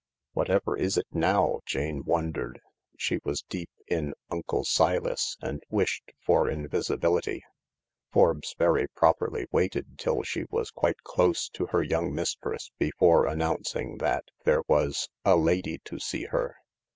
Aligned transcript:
"Whatever 0.33 0.75
is 0.75 0.97
it 0.97 1.05
now?" 1.11 1.59
Jane 1.67 2.01
wondered. 2.03 2.59
She 2.97 3.19
was 3.23 3.43
deep 3.43 3.69
in 3.85 4.15
"Uncle 4.31 4.63
Silas" 4.65 5.37
and 5.43 5.61
wished 5.69 6.13
for 6.25 6.49
invisibility, 6.49 7.43
Forbes 8.11 8.55
very 8.57 8.87
properly 8.87 9.45
waited 9.51 9.99
till 9.99 10.23
she 10.23 10.45
was 10.49 10.71
quite 10.71 11.03
close 11.03 11.49
to 11.49 11.67
her 11.67 11.83
young 11.83 12.15
mistress 12.15 12.71
before 12.79 13.27
announcing 13.27 13.99
that 13.99 14.23
there 14.43 14.63
was 14.67 15.07
"a 15.23 15.35
lady 15.35 15.77
to 15.85 15.99
see 15.99 16.23
her." 16.23 16.55